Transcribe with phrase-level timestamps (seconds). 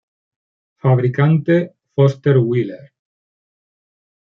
[0.81, 2.85] Fabricante: Foster Wheeler.